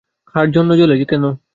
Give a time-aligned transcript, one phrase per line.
[0.35, 1.23] কার জন্য জ্বলে, কেন?